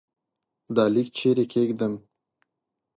دا 0.75 0.83
لیک 0.93 1.07
چيري 1.17 1.45
کښېږدم؟ 1.51 1.93